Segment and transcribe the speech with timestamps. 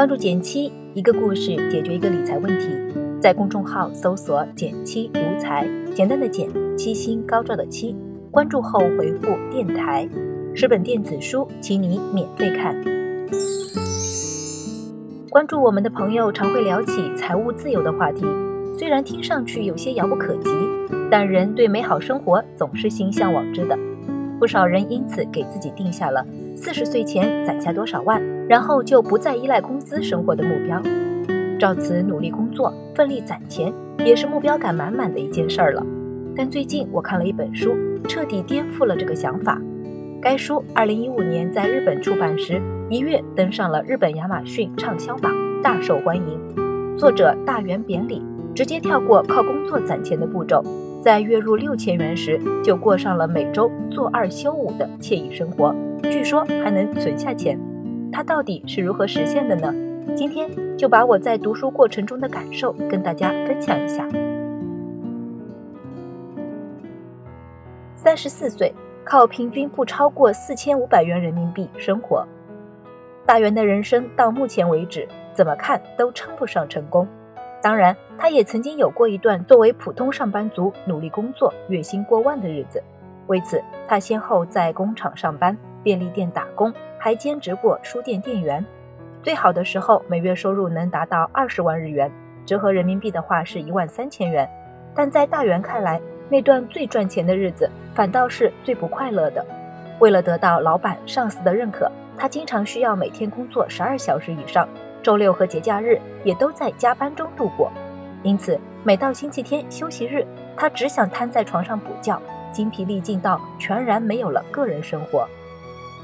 [0.00, 2.68] 关注减七，一个故事解决一个理财问题。
[3.20, 7.94] 在公众号搜索“减七独财”，简单的减，七星高照的七。
[8.30, 10.08] 关注后回复“电台”，
[10.56, 12.74] 十本电子书，请你免费看。
[15.28, 18.24] 关注我们的朋友常会聊起财务自由的话题，
[18.78, 20.48] 虽然听上去有些遥不可及，
[21.10, 23.78] 但人对美好生活总是心向往之的。
[24.38, 26.24] 不少人因此给自己定下了
[26.54, 30.82] 四十岁前攒下多少万，然后就不再依赖工资生活的目标。
[31.58, 35.84] 照此努力工作、奋力攒钱，也是目标感满满的一件事儿了。
[36.36, 37.74] 但最近我看了一本书，
[38.08, 39.60] 彻底颠覆了这个想法。
[40.22, 45.32] 该书二零一五年在日本出版时，一跃登上了日本亚马逊畅销榜，
[45.62, 46.96] 大受欢迎。
[46.96, 48.22] 作者大原扁里
[48.54, 50.62] 直接跳过靠工作攒钱的步骤。
[51.00, 57.58] 在月入六千元时，就过上了每周做二休五的惬意生活，据说还能存下钱。
[58.12, 59.72] 他到底是如何实现的呢？
[60.14, 64.06] 今天就把我在读书过程中的感受跟大家分享一下。
[67.96, 68.70] 三十四岁，
[69.02, 72.26] 靠平均不超过四千五百元人民币生活，
[73.24, 77.08] 大元的人生到目前为止，怎么看都称不上成功。
[77.62, 82.82] 当然，他也曾经有过一段作为普通上班族努力工作、月薪过万的日子。
[83.26, 88.64] 为此，他先后在工厂上班、便利店打工，还兼职过书店店员。
[89.22, 92.10] 最好的时候，每月收入能达到二十万日元，
[92.46, 94.48] 折合人民币的话是一万三千元。
[94.94, 96.00] 但在大元看来，
[96.30, 99.44] 那段最赚钱的日子反倒是最不快乐的。
[99.98, 104.66] 为了得到老板、上司的认可，他经常需要每天工作十二小时以上。
[105.02, 107.70] 周六和节假日也都在加班中度过，
[108.22, 112.20] 因此每到星期天休息日，他只想瘫在床上补觉，
[112.52, 115.26] 精疲力尽到全然没有了个人生活。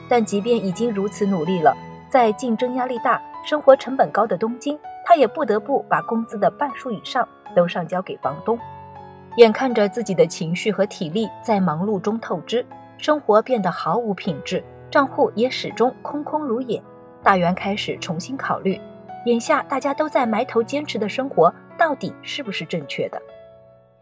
[0.09, 1.77] 但即便已经如此努力了，
[2.09, 8.59] 在竞争压力大、生活成本高的东京，他也不得不把工资的半数以上都上交给房东。
[9.37, 12.65] 眼看着自己的情绪和体力在忙碌中透支，
[12.97, 16.83] 生活变得毫无品质，账户也始终空空如也。
[17.27, 18.81] 大元开始重新考虑，
[19.25, 23.21] 眼下大家都在埋头坚持的生活到底是不是正确的？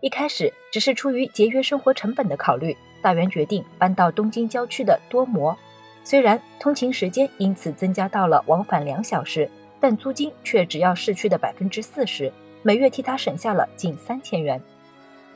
[0.00, 5.56] 一开始只是出于节约生活成本的考虑，大元决定搬到东京郊区的多摩。
[6.02, 12.30] 虽然通勤时间因此增加到了往返两小时，但租金却只要市区的百分之四十，
[12.62, 14.60] 每月替他省下了近三千元。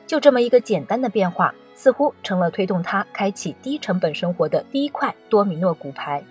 [0.05, 6.23] 就这么一个简单的变化，似乎成了推动他开启低成本生活的第一块多米诺骨牌。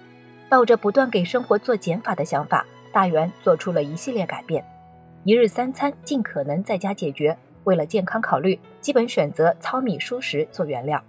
[0.49, 4.65] 抱着不断给生活做减法的想法，大元做出了一系列改变。
[5.25, 11.03] 一日三餐尽可能在家解决，为了健康考虑，基本选择糙米蔬食做原料。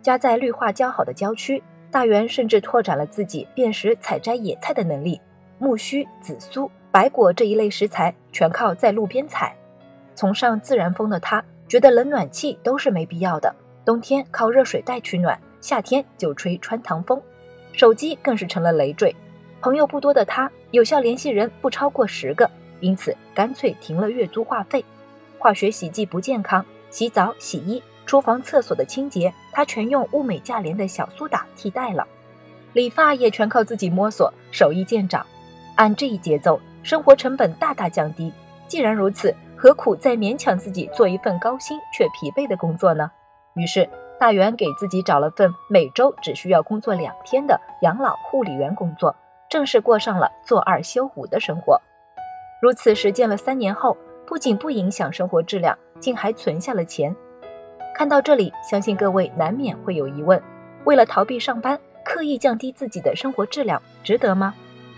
[0.00, 5.20] 家在绿化较好的郊区，大元甚至拓展了自己辨识采摘野菜的能力。
[5.58, 9.54] 木须、紫苏、白果这一类食材全靠在路边采。
[10.14, 13.54] 崇尚自然风的他，觉得冷暖气都是没必要的。
[13.84, 17.20] 冬天靠热水袋取暖，夏天就吹穿堂风。
[17.78, 19.14] 手机更是成了累赘，
[19.60, 22.50] 朋友不多的他，有效联系人不超过十个，
[22.80, 24.84] 因此干脆停了月租话费。
[25.38, 32.04] 化学洗剂不健康，洗澡、洗衣、厨房、厕所的清洁，他全用物美价廉的小苏打替代了。
[32.72, 35.24] 理发也全靠自己摸索，手艺见长。
[35.76, 38.32] 按这一节奏，生活成本大大降低。
[38.66, 43.08] 既然如此，何苦再勉强自己做一份高薪却疲惫的工作呢？
[43.54, 43.88] 于是。
[44.18, 49.14] 大元给自己找了份每周只需要工作两天的养老护理员工作，
[49.48, 51.80] 正式过上了做二休五的生活。
[52.60, 53.96] 如此实践了三年后，
[54.26, 57.14] 不仅不影响生活质量，竟还存下了钱。
[57.94, 60.42] 看到这里，相信各位难免会有疑问：
[60.84, 64.52] 为了逃避上班，刻意降低自己的生活质量，值得吗？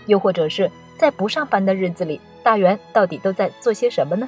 [0.07, 4.27] 又或者是在不上班的日子里，大元到底都在做些什么呢？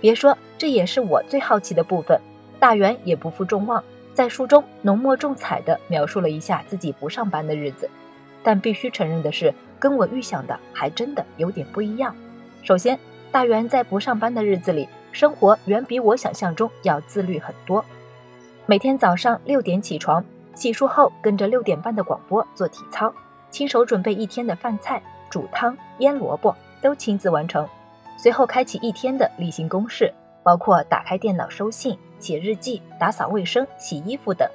[0.00, 2.18] 别说，这也是我最好奇的部分。
[2.62, 3.82] 大元也不负众望，
[4.14, 7.90] 在书中浓墨重彩地描述了一下自己不上班的日子，
[8.40, 12.14] 但必须承认的是，跟我预想的还真的有点不一样。
[12.62, 12.96] 首先，
[13.32, 17.84] 大元在不上班的日子里，生活远比我想象中要自律很多。
[18.66, 23.12] 每天早上六点起床，洗漱后跟着六点半的广播做体操，
[23.50, 27.68] 亲手准备一天的饭菜，煮汤、腌萝卜都亲自完成，
[28.16, 30.14] 随后开启一天的例行公事。
[30.42, 34.48] 包括打开电脑收信、写日记、打扫卫生、洗衣服等。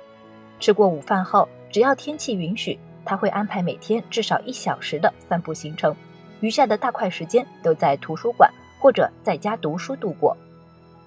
[0.59, 5.95] 吃过午饭后，只要天气允许，他会安排每天至少一小时的散步行程，
[6.39, 10.35] 余下的大块时间都在图书馆或者在家读书度过。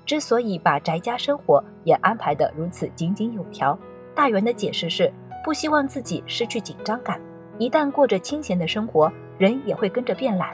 [0.07, 3.79] 之所以把宅家生活也安排得如此井井有条，
[4.15, 5.13] 大元的解释是
[5.45, 7.21] 不希望自己失去紧张感。
[7.59, 10.51] 一旦过着清闲的生活，人也会跟着变懒，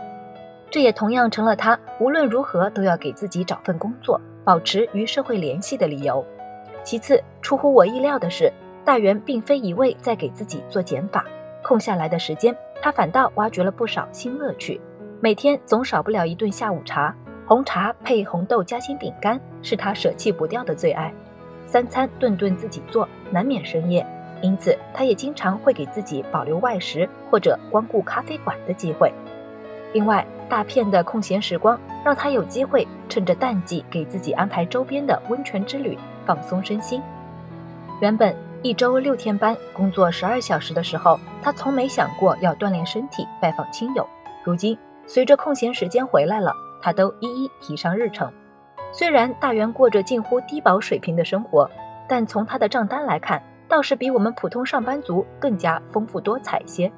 [0.70, 6.24] 这也同样成了他无论如何都要给自己找份工作，保持与社会联系的理由。
[6.82, 8.52] 其次，出乎我意料的是，
[8.84, 11.24] 大元并非一味在给自己做减法，
[11.62, 14.80] 空下来的时间，他反倒挖掘了不少新乐趣。
[15.20, 17.14] 每天总少不了一顿下午茶，
[17.46, 21.12] 红茶配红豆夹心饼干是他舍弃不掉的最爱。
[21.64, 24.06] 三餐顿顿自己做，难免深夜，
[24.42, 29.12] 因此他也经常会给自己保留外食或者光顾咖啡馆的机会。
[29.92, 37.02] 另外，大片的空闲时光让他有机会趁着淡季给自己安排周边的温泉之旅，放松身心。
[38.00, 44.06] 原本一周六天班，工作十二小时的时候，他从没想过要锻炼身体、拜访亲友。
[44.44, 44.76] 如今，
[45.06, 48.32] 随着空闲时间回来了，他都一一提上日程。
[48.92, 51.68] 虽然大元过着近乎低保水平的生活，
[52.08, 56.90] 但从他的账单来看，倒是比我们普通上班族更加丰富多彩些。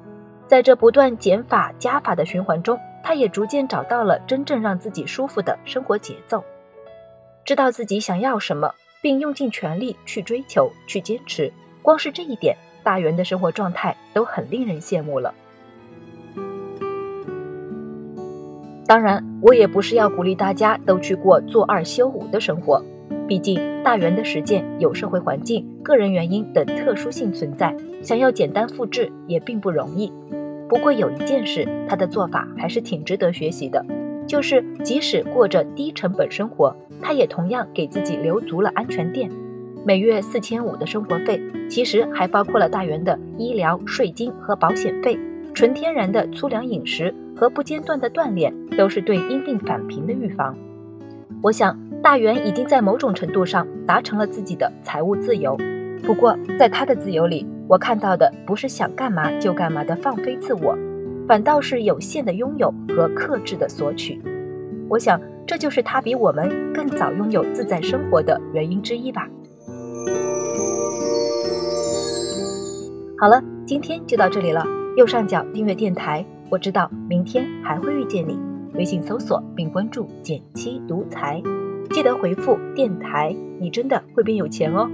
[0.47, 6.43] 在这不断减法加法的循环中，他也逐渐找到了真正让自己舒服的生活节奏，
[7.43, 11.51] 知道自己想要什么，并用尽全力去追求、去坚持。
[11.81, 15.33] 光是这一点，大元的生活状态都很令人羡慕了。
[18.85, 22.83] 当然，我也不是要鼓励大家都去过做二休五的生活，
[23.27, 30.11] 毕竟大元的实践有社会环境、个人原因等特殊性存在，想要简单复制也并不容易。
[30.69, 33.83] 不过有一件事，他的做法还是挺值得学习的，
[34.27, 39.29] 就是即使过着低成本生活，他也同样给自己留足了安全垫。
[39.83, 45.19] 每月四千五的生活费，其实还包括了大元的医疗税金和保险费，
[45.53, 47.13] 纯天然的粗粮饮食。
[47.39, 50.57] 和不间断的锻炼都是对因病返贫的预防。
[51.41, 55.57] 我想大元已经在某种程度上达成了自己的财务自由。
[56.03, 60.75] 不过，在他的自由里，我看到的不是想干嘛就干嘛的放飞自我，
[61.27, 64.19] 反倒是有限的拥有和克制的索取。
[64.89, 69.29] 我想，这就是他比我们更早拥有自在生活的原因之一吧。
[73.19, 74.65] 好了，今天就到这里了。
[74.97, 76.25] 右上角订阅电台。
[76.49, 78.35] 我知道明天还会遇见你。
[78.73, 81.39] 微信搜索并关注“减七独裁，
[81.91, 84.89] 记得回复“电台”，你真的会变有钱哦。